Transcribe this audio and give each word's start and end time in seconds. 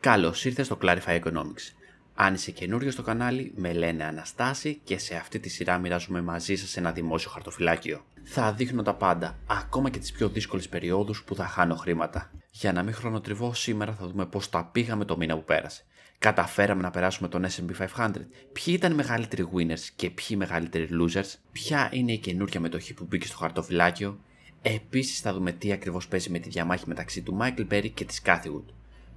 Καλώς 0.00 0.44
ήρθες 0.44 0.66
στο 0.66 0.78
Clarify 0.82 1.20
Economics. 1.22 1.72
Αν 2.14 2.34
είσαι 2.34 2.50
καινούριο 2.50 2.90
στο 2.90 3.02
κανάλι, 3.02 3.52
με 3.56 3.72
λένε 3.72 4.04
Αναστάση 4.04 4.80
και 4.84 4.98
σε 4.98 5.14
αυτή 5.14 5.38
τη 5.38 5.48
σειρά 5.48 5.78
μοιράζομαι 5.78 6.20
μαζί 6.20 6.56
σας 6.56 6.76
ένα 6.76 6.92
δημόσιο 6.92 7.30
χαρτοφυλάκιο. 7.30 8.04
Θα 8.22 8.52
δείχνω 8.52 8.82
τα 8.82 8.94
πάντα, 8.94 9.38
ακόμα 9.46 9.90
και 9.90 9.98
τις 9.98 10.12
πιο 10.12 10.28
δύσκολες 10.28 10.68
περιόδους 10.68 11.22
που 11.22 11.34
θα 11.34 11.46
χάνω 11.46 11.74
χρήματα. 11.74 12.30
Για 12.50 12.72
να 12.72 12.82
μην 12.82 12.94
χρονοτριβώ, 12.94 13.54
σήμερα 13.54 13.92
θα 13.92 14.06
δούμε 14.06 14.26
πώς 14.26 14.48
τα 14.48 14.64
πήγαμε 14.72 15.04
το 15.04 15.16
μήνα 15.16 15.34
που 15.34 15.44
πέρασε. 15.44 15.84
Καταφέραμε 16.18 16.82
να 16.82 16.90
περάσουμε 16.90 17.28
τον 17.28 17.44
SP 17.54 17.70
500. 17.96 18.10
Ποιοι 18.52 18.74
ήταν 18.76 18.92
οι 18.92 18.94
μεγαλύτεροι 18.94 19.48
winners 19.54 19.88
και 19.96 20.10
ποιοι 20.10 20.26
οι 20.28 20.36
μεγαλύτεροι 20.36 20.88
losers; 20.90 21.34
Ποια 21.52 21.88
είναι 21.92 22.12
η 22.12 22.18
καινούργια 22.18 22.60
μετοχή 22.60 22.94
που 22.94 23.06
μπήκε 23.08 23.26
στο 23.26 23.36
χαρτοφυλάκιο; 23.36 24.18
Επίσης 24.62 25.20
θα 25.20 25.32
δούμε 25.32 25.52
τι 25.52 25.72
ακριβώς 25.72 26.08
παίζει 26.08 26.30
με 26.30 26.38
τη 26.38 26.48
διαμάχη 26.48 26.84
μεταξύ 26.86 27.22
του 27.22 27.38
Michael 27.40 27.66
Berry 27.72 27.90
και 27.94 28.04
της 28.04 28.22
Cathy 28.24 28.62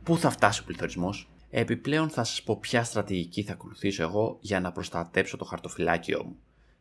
Πού 0.03 0.17
θα 0.17 0.29
φτάσει 0.29 0.61
ο 0.61 0.63
πληθωρισμός; 0.65 1.29
Επιπλέον 1.49 2.09
θα 2.09 2.23
σας 2.23 2.43
πω 2.43 2.57
ποια 2.59 2.83
στρατηγική 2.83 3.43
θα 3.43 3.53
ακολουθήσω 3.53 4.03
εγώ 4.03 4.37
για 4.41 4.59
να 4.59 4.71
προστατέψω 4.71 5.37
το 5.37 5.45
χαρτοφυλάκιό 5.45 6.23
μου. 6.23 6.35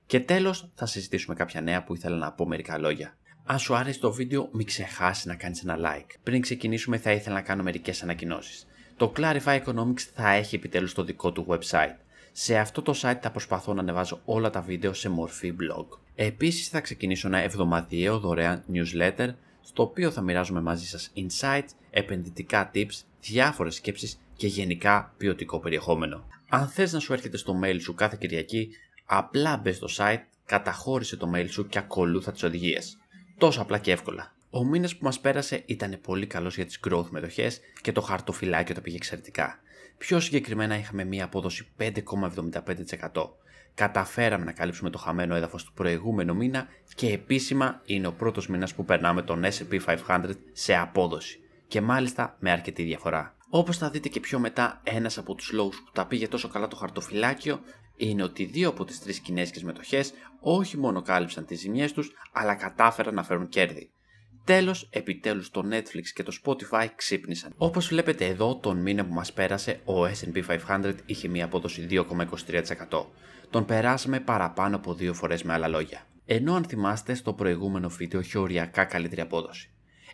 Και 0.07 0.21
τέλος 0.21 0.71
θα 0.75 0.87
συζητήσουμε 0.87 1.35
κάποια 1.35 1.61
νέα 1.61 1.85
που 1.85 1.95
ήθελα 1.95 2.17
να 2.17 2.33
πω 2.33 2.47
μερικά 2.47 2.79
λόγια. 2.79 3.17
Αν 3.45 3.59
σου 3.59 3.75
άρεσε 3.75 3.99
το 3.99 4.13
βίντεο, 4.13 4.49
μην 4.53 4.67
ξεχάσεις 4.67 5.25
να 5.25 5.35
κάνεις 5.35 5.63
ένα 5.63 5.77
like. 5.79 6.11
Πριν 6.23 6.41
ξεκινήσουμε, 6.41 6.99
θα 6.99 7.13
ήθελα 7.13 7.35
να 7.35 7.41
κάνω 7.41 7.63
μερικές 7.63 8.03
ανακοινώσεις. 8.03 8.67
Το 8.97 9.13
Clarify 9.17 9.63
Economics 9.65 10.01
θα 10.15 10.31
έχει 10.31 10.55
επιτέλους 10.55 10.95
το 10.95 11.05
δικό 11.05 11.33
του 11.33 11.47
website. 11.49 11.97
Σε 12.33 12.59
αυτό 12.59 12.83
το 12.83 12.95
site 12.97 13.19
θα 13.21 13.31
προσπαθώ 13.31 13.75
να 13.75 13.81
ανεβάζω 13.81 14.21
όλα 14.25 14.51
τα 14.51 14.61
βίντεο 14.61 14.93
σε 14.93 15.09
μορφή 15.09 15.55
blog. 15.61 15.87
Επίσης 16.15 16.69
θα 16.69 16.81
ξεκινήσω 16.81 17.27
ένα 17.27 17.39
εβδομαδιαίο 17.39 18.19
δωρεάν 18.19 18.65
newsletter 18.73 19.29
στο 19.63 19.83
οποίο 19.83 20.11
θα 20.11 20.21
μοιράζομαι 20.21 20.61
μαζί 20.61 20.87
σας 20.87 21.13
insights, 21.17 21.69
επενδυτικά 21.91 22.71
tips, 22.75 23.03
διάφορες 23.21 23.75
σκέψεις 23.75 24.19
και 24.37 24.47
γενικά 24.47 25.15
ποιοτικό 25.17 25.61
περιεχόμενο. 25.61 26.25
Αν 26.49 26.69
θες 26.69 26.93
να 26.93 26.99
σου 26.99 27.13
έρχεται 27.13 27.37
στο 27.37 27.61
mail 27.65 27.77
σου 27.81 27.95
κάθε 27.95 28.17
Κυριακή, 28.21 28.69
απλά 29.05 29.57
μπε 29.57 29.73
στο 29.73 29.89
site, 29.97 30.23
καταχώρησε 30.47 31.17
το 31.17 31.31
mail 31.35 31.47
σου 31.51 31.67
και 31.67 31.79
ακολούθα 31.79 32.33
τις 32.33 32.43
οδηγίες. 32.43 32.99
Τόσο 33.39 33.61
απλά 33.61 33.79
και 33.79 33.93
εύκολα. 33.93 34.35
Ο 34.51 34.65
μήνας 34.65 34.97
που 34.97 35.05
μας 35.05 35.21
πέρασε 35.21 35.63
ήταν 35.67 35.99
πολύ 36.03 36.27
καλός 36.27 36.55
για 36.55 36.67
τις 36.67 36.81
growth 36.89 37.09
μετοχές 37.11 37.61
και 37.81 37.93
το 37.93 38.01
χαρτοφυλάκιο 38.01 38.75
τα 38.75 38.81
πήγε 38.81 38.97
εξαιρετικά. 38.97 39.59
Πιο 39.99 40.21
συγκεκριμένα 40.21 40.79
είχαμε 40.79 41.05
μία 41.05 41.25
απόδοση 41.25 41.67
5,75%. 41.79 41.93
Καταφέραμε 43.75 44.45
να 44.45 44.53
καλύψουμε 44.53 44.91
το 44.91 44.99
χαμένο 44.99 45.35
έδαφος 45.35 45.65
του 45.65 45.73
προηγούμενου 45.73 46.37
μήνα 46.37 46.67
και 46.95 47.13
επίσημα 47.13 47.81
είναι 47.85 48.07
ο 48.07 48.13
πρώτος 48.13 48.49
μήνας 48.49 48.75
που 48.75 48.85
περνάμε 48.85 49.23
τον 49.23 49.45
SP 49.57 49.81
500 50.07 50.31
σε 50.53 50.77
απόδοση. 50.77 51.41
Και 51.69 51.81
μάλιστα 51.81 52.37
με 52.39 52.51
αρκετή 52.51 52.83
διαφορά. 52.83 53.37
Όπως 53.49 53.79
θα 53.79 53.91
δείτε 53.91 54.09
και 54.09 54.21
πιο 54.21 54.39
μετά, 54.39 54.81
ένας 54.85 55.19
από 55.19 55.35
τους 55.35 55.53
λόγους 55.53 55.77
που 55.77 55.91
τα 55.93 56.07
πήγε 56.07 56.29
τόσο 56.29 56.49
καλά 56.49 56.69
το 56.69 56.77
χαρτοφυλάκιο 56.77 57.61
είναι 57.97 58.23
ότι 58.23 58.45
δύο 58.45 58.69
από 58.69 58.85
τις 58.85 59.01
τρεις 59.01 59.19
κινέζικε 59.19 59.65
μετοχέ 59.65 60.05
όχι 60.41 60.79
μόνο 60.79 61.03
κάλυψαν 61.03 61.47
τις 61.47 61.61
ζημιές 61.61 61.93
τους, 61.93 62.13
αλλά 62.33 62.55
κατάφεραν 62.55 63.15
να 63.15 63.23
φέρουν 63.23 63.49
κέρδη. 63.49 63.91
Τέλος, 64.45 64.89
επιτέλους 64.91 65.51
το 65.51 65.63
Netflix 65.71 66.07
και 66.15 66.23
το 66.23 66.33
Spotify 66.45 66.87
ξύπνησαν. 66.97 67.53
Όπως 67.57 67.89
βλέπετε 67.89 68.27
εδώ, 68.27 68.57
τον 68.57 68.77
μήνα 68.79 69.07
που 69.07 69.13
μας 69.13 69.33
πέρασε, 69.33 69.81
ο 69.85 70.05
S&P 70.05 70.43
500 70.67 70.95
είχε 71.07 71.29
μια 71.29 71.45
απόδοση 71.45 71.87
2,23%. 71.91 73.07
Τον 73.51 73.65
περάσαμε 73.65 74.21
παραπάνω 74.21 74.77
από 74.77 74.95
δύο 74.95 75.15
φορές 75.15 75.43
με 75.43 75.53
άλλα 75.53 75.69
λόγια. 75.69 76.07
Ενώ 76.27 76.55
αν 76.55 76.65
θυμάστε, 76.65 77.15
στο 77.15 77.33
προηγούμενο 77.33 77.89
βίντεο 77.89 78.21
είχε 78.21 78.39
οριακά 78.39 78.85
καλύτερη 78.85 79.21
απόδοση. 79.21 79.71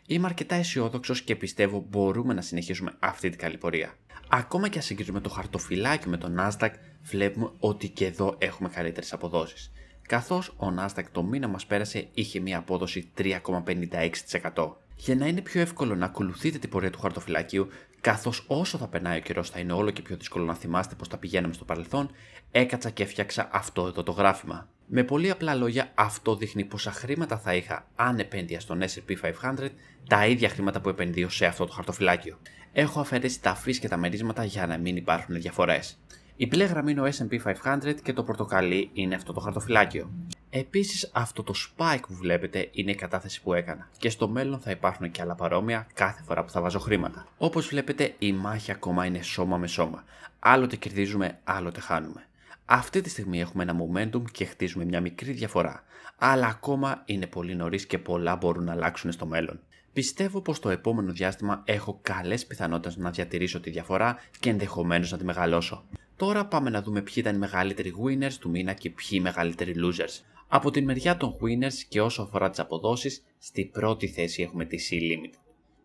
Είμαι 0.07 0.27
αρκετά 0.27 0.55
αισιόδοξος 0.55 1.23
και 1.23 1.37
πιστεύω 1.37 1.87
μπορούμε 1.89 2.35
να 2.35 2.41
συνεχίσουμε 2.41 2.97
αυτή 2.99 3.29
την 3.29 3.39
καλή 3.39 3.59
πορεία. 3.59 3.95
Ακόμα 4.29 4.69
και 4.69 4.79
αν 4.79 4.85
συγκρίνουμε 4.85 5.21
το 5.21 5.29
χαρτοφυλάκι 5.29 6.09
με 6.09 6.17
το 6.17 6.33
Nasdaq, 6.39 6.71
βλέπουμε 7.03 7.51
ότι 7.59 7.89
και 7.89 8.07
εδώ 8.07 8.35
έχουμε 8.39 8.69
καλύτερες 8.69 9.13
αποδόσεις 9.13 9.73
καθώς 10.09 10.49
ο 10.49 10.67
Nasdaq 10.79 11.05
το 11.13 11.23
μήνα 11.23 11.49
μας 11.49 11.67
πέρασε 11.67 12.09
είχε 12.15 12.41
μια 12.41 12.59
απόδοση 12.59 13.11
3,56%. 13.19 14.71
Για 14.97 15.15
να 15.15 15.27
είναι 15.27 15.41
πιο 15.41 15.61
εύκολο 15.61 15.95
να 15.95 16.07
ακολουθείτε 16.07 16.59
την 16.59 16.71
πορεία 16.71 16.91
του 16.91 16.99
χαρτοφυλακίου, 16.99 17.69
καθώς 18.01 18.45
όσο 18.47 18.79
θα 18.79 18.89
περνάει 18.89 19.19
ο 19.19 19.21
καιρός 19.21 19.51
θα 19.51 19.59
είναι 19.59 19.73
όλο 19.73 19.91
και 19.91 20.03
πιο 20.03 20.17
δύσκολο 20.17 20.45
να 20.45 20.55
θυμάστε 20.55 20.95
πώ 20.95 21.07
τα 21.07 21.17
πηγαίναμε 21.17 21.55
στο 21.55 21.65
παρελθόν, 21.65 22.11
έκατσα 22.51 22.91
και 22.91 23.03
έφτιαξα 23.03 23.49
αυτό 23.53 23.87
εδώ 23.87 24.03
το 24.03 24.13
γράφημα. 24.13 24.69
Με 24.87 25.05
πολύ 25.05 25.31
απλά 25.31 25.55
λόγια, 25.55 25.91
αυτό 25.95 26.37
δείχνει 26.37 26.65
πόσα 26.65 26.93
χρήματα 26.93 27.39
θα 27.39 27.55
είχα 27.55 27.87
αν 27.97 28.19
επένδυα 28.19 28.61
στον 28.61 28.83
SP 28.93 29.09
500, 29.43 29.69
τα 30.09 30.27
ίδια 30.27 30.49
χρήματα 30.49 30.81
που 30.81 30.89
επενδύω 30.89 31.29
σε 31.29 31.47
αυτό 31.47 31.67
το 31.67 31.73
χαρτοφυλάκιο. 31.73 32.39
Έχω 32.73 33.01
αφαιρέσει 33.01 33.43
τα 33.43 33.51
αφήσει 33.51 33.81
και 33.81 33.89
τα 33.89 33.97
μερίσματα 33.97 34.45
για 34.45 34.67
να 34.67 34.79
μην 34.79 34.97
υπάρχουν 34.97 35.41
διαφορές. 35.41 35.99
Η 36.41 36.47
μπλε 36.47 36.65
γραμμή 36.65 36.91
είναι 36.91 37.01
ο 37.01 37.05
S&P 37.05 37.55
500 37.65 37.95
και 38.03 38.13
το 38.13 38.23
πορτοκαλί 38.23 38.91
είναι 38.93 39.15
αυτό 39.15 39.33
το 39.33 39.41
χαρτοφυλάκιο. 39.41 40.11
Επίσης, 40.51 41.11
αυτό 41.13 41.43
το 41.43 41.55
spike 41.57 42.01
που 42.07 42.15
βλέπετε 42.15 42.69
είναι 42.73 42.91
η 42.91 42.95
κατάθεση 42.95 43.43
που 43.43 43.55
έκανα 43.55 43.89
και 43.99 44.11
στο 44.11 44.29
μέλλον 44.29 44.59
θα 44.59 44.71
υπάρχουν 44.71 45.11
και 45.11 45.23
άλλα 45.23 45.35
παρόμοια 45.35 45.87
κάθε 45.95 46.23
φορά 46.23 46.45
που 46.45 46.51
θα 46.51 46.61
βάζω 46.61 46.79
χρήματα. 46.79 47.27
Όπως 47.39 47.67
βλέπετε, 47.67 48.15
η 48.19 48.33
μάχη 48.33 48.71
ακόμα 48.71 49.05
είναι 49.05 49.23
σώμα 49.23 49.57
με 49.57 49.67
σώμα. 49.67 50.05
Άλλοτε 50.39 50.77
κερδίζουμε, 50.77 51.39
άλλοτε 51.45 51.81
χάνουμε. 51.81 52.27
Αυτή 52.65 53.01
τη 53.01 53.09
στιγμή 53.09 53.41
έχουμε 53.41 53.63
ένα 53.63 53.77
momentum 53.79 54.23
και 54.33 54.45
χτίζουμε 54.45 54.85
μια 54.85 55.01
μικρή 55.01 55.33
διαφορά. 55.33 55.85
Αλλά 56.19 56.47
ακόμα 56.47 57.03
είναι 57.05 57.27
πολύ 57.27 57.55
νωρίς 57.55 57.87
και 57.87 57.99
πολλά 57.99 58.37
μπορούν 58.37 58.65
να 58.65 58.73
αλλάξουν 58.73 59.13
στο 59.13 59.27
μέλλον. 59.27 59.61
Πιστεύω 59.93 60.41
πως 60.41 60.61
το 60.61 60.71
επόμενο 60.71 61.13
διάστημα 61.13 61.63
έχω 61.65 61.99
καλές 62.03 62.47
πιθανότητες 62.47 62.97
να 62.97 63.11
διατηρήσω 63.11 63.61
τη 63.61 63.71
διαφορά 63.71 64.17
και 64.41 64.51
ενδεχομένως 64.51 65.11
να 65.11 65.19
τη 65.19 65.25
μεγαλώσω. 65.25 65.85
Τώρα 66.19 66.47
πάμε 66.47 66.71
να 66.71 66.83
δούμε 66.83 67.03
ποιοι 67.03 67.15
ήταν 67.17 67.35
οι 67.35 67.39
μεγαλύτεροι 67.39 67.95
winners 68.05 68.33
του 68.41 68.51
μήνα 68.51 68.73
και 68.73 68.91
ποιοι 68.91 69.09
οι 69.11 69.21
μεγαλύτεροι 69.21 69.75
losers. 69.77 70.23
Από 70.49 70.71
την 70.71 70.85
μεριά 70.85 71.17
των 71.17 71.37
winners 71.43 71.75
και 71.89 72.01
όσο 72.01 72.23
αφορά 72.23 72.51
τις 72.51 72.59
αποδόσεις, 72.59 73.25
στη 73.39 73.65
πρώτη 73.65 74.09
θέση 74.09 74.43
έχουμε 74.43 74.65
τη 74.65 74.79
C-Limit 74.91 75.39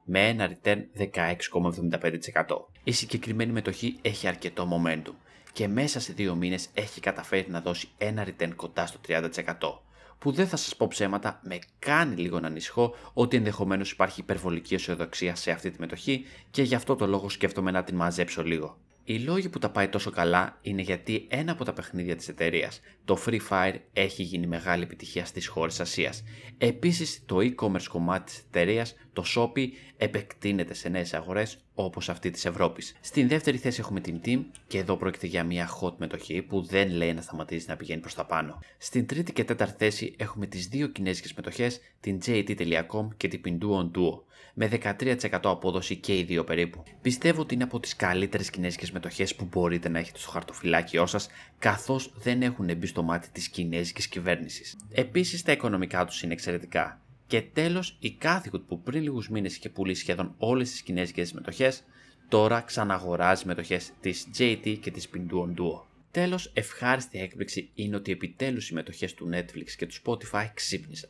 με 0.04 0.28
ένα 0.28 0.50
return 0.52 0.78
16,75%. 0.98 1.10
Η 2.84 2.92
συγκεκριμένη 2.92 3.52
μετοχή 3.52 3.98
έχει 4.02 4.28
αρκετό 4.28 4.68
momentum 4.72 5.14
και 5.54 5.68
μέσα 5.68 6.00
σε 6.00 6.14
δύο 6.14 6.36
μήνες 6.36 6.70
έχει 6.74 7.00
καταφέρει 7.00 7.50
να 7.50 7.62
δώσει 7.62 7.88
ένα 7.98 8.28
return 8.28 8.52
κοντά 8.56 8.86
στο 8.86 9.00
30% 9.08 9.30
που 10.20 10.32
δεν 10.32 10.48
θα 10.48 10.56
σας 10.56 10.76
πω 10.76 10.88
ψέματα, 10.88 11.40
με 11.44 11.60
κάνει 11.80 12.16
λίγο 12.16 12.40
να 12.40 12.48
ανησυχώ 12.48 12.96
ότι 13.14 13.38
ενδεχομένως 13.38 13.92
υπάρχει 13.92 14.20
υπερβολική 14.20 14.74
αισιοδοξία 14.74 15.36
σε 15.36 15.52
αυτή 15.52 15.72
τη 15.72 15.80
μετοχή 15.80 16.26
και 16.52 16.62
γι' 16.62 16.76
αυτό 16.76 16.96
το 16.96 17.08
λόγο 17.08 17.30
σκέφτομαι 17.30 17.72
να 17.72 17.84
την 17.84 17.96
μαζέψω 17.96 18.44
λίγο. 18.44 18.78
Οι 19.06 19.20
λόγοι 19.20 19.50
που 19.50 19.60
τα 19.60 19.70
πάει 19.70 19.88
τόσο 19.88 20.12
καλά 20.12 20.58
είναι 20.62 20.82
γιατί 20.82 21.28
ένα 21.30 21.52
από 21.52 21.64
τα 21.64 21.74
παιχνίδια 21.74 22.16
της 22.16 22.28
εταιρείας, 22.28 22.80
το 23.06 23.18
Free 23.26 23.40
Fire, 23.50 23.76
έχει 23.94 24.24
γίνει 24.24 24.48
μεγάλη 24.48 24.84
επιτυχία 24.84 25.26
στις 25.26 25.48
χώρες 25.48 25.80
Ασίας. 25.80 26.24
Επίσης, 26.58 27.24
το 27.26 27.38
e-commerce 27.40 27.88
κομμάτι 27.90 28.24
της 28.24 28.38
εταιρείας, 28.38 28.96
το 29.14 29.24
Shopee, 29.36 29.68
επεκτείνεται 29.98 30.74
σε 30.74 30.90
νέες 30.90 31.14
αγορές 31.14 31.64
όπως 31.76 32.10
αυτή 32.10 32.30
της 32.30 32.46
Ευρώπης. 32.46 32.96
Στην 33.02 33.28
δεύτερη 33.28 33.58
θέση 33.58 33.80
έχουμε 33.80 34.00
την 34.00 34.22
Team 34.26 34.44
και 34.68 34.78
εδώ 34.78 34.98
πρόκειται 34.98 35.28
για 35.28 35.44
μια 35.44 35.70
hot 35.82 35.94
μετοχή 35.98 36.42
που 36.42 36.62
δεν 36.62 36.90
λέει 36.90 37.14
να 37.14 37.22
σταματήσει 37.22 37.66
να 37.70 37.76
πηγαίνει 37.76 38.02
προς 38.02 38.14
τα 38.14 38.26
πάνω. 38.26 38.60
Στην 38.78 39.06
τρίτη 39.06 39.34
και 39.34 39.44
τέταρτη 39.44 39.76
θέση 39.78 40.16
έχουμε 40.18 40.46
τις 40.46 40.68
δύο 40.68 40.88
κινέζικες 40.88 41.34
μετοχές, 41.34 41.80
την 42.00 42.20
JT.com 42.26 43.08
και 43.18 43.28
την 43.28 43.42
Pinduoduo. 43.46 43.92
Duo 43.96 44.22
με 44.54 44.70
13% 44.84 45.40
απόδοση 45.44 45.96
και 45.96 46.18
οι 46.18 46.24
δύο 46.24 46.44
περίπου. 46.44 46.84
Πιστεύω 47.02 47.42
ότι 47.42 47.54
είναι 47.54 47.64
από 47.64 47.80
τις 47.80 47.96
καλύτερες 47.96 48.50
κινέζικες 48.50 48.92
μετοχές 48.92 49.36
που 49.36 49.48
μπορείτε 49.52 49.90
να 49.90 50.00
έχετε 50.00 50.20
στο 50.20 50.30
χαρτοφυλάκιό 50.30 51.06
σας, 51.06 51.28
καθώς 51.60 52.14
δεν 52.18 52.42
έχουν 52.42 52.78
μπει 52.78 52.88
στο 52.88 53.04
μάτι 53.04 53.30
της 53.32 53.48
κινέζικης 53.48 54.08
κυβέρνησης. 54.08 54.78
Επίσης, 54.92 55.42
τα 55.42 55.52
οικονομικά 55.52 56.06
τους 56.06 56.22
είναι 56.22 56.34
εξαιρετικά. 56.34 57.03
Και 57.34 57.42
τέλος, 57.42 57.98
η 58.00 58.18
Cathwood 58.22 58.62
που 58.68 58.82
πριν 58.82 59.04
λίγους 59.04 59.30
μήνες 59.30 59.56
είχε 59.56 59.70
πουλήσει 59.70 60.02
σχεδόν 60.02 60.36
όλες 60.38 60.70
τις 60.72 60.82
κινέζικε 60.82 61.26
μετοχέ, 61.34 61.74
τώρα 62.28 62.62
ξαναγοράζει 62.62 63.46
μετοχέ 63.46 63.82
της 64.02 64.28
JT 64.38 64.78
και 64.82 64.92
της 64.92 65.10
Pinduoduo. 65.14 65.56
Duo. 65.58 65.82
Τέλος, 66.12 66.52
ευχάριστη 66.54 67.20
έκπληξη 67.20 67.70
είναι 67.76 67.96
ότι 67.96 68.12
επιτέλους 68.12 68.70
οι 68.70 68.74
μετοχέ 68.74 69.10
του 69.16 69.30
Netflix 69.34 69.70
και 69.78 69.86
του 69.86 69.96
Spotify 70.04 70.46
ξύπνησαν 70.54 71.10